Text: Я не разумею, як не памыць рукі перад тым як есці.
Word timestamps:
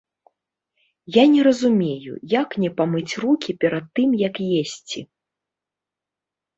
Я 1.17 1.23
не 1.33 1.41
разумею, 1.49 2.13
як 2.39 2.49
не 2.65 2.73
памыць 2.81 3.17
рукі 3.27 3.51
перад 3.67 3.85
тым 4.01 4.19
як 4.29 4.35
есці. 4.61 4.99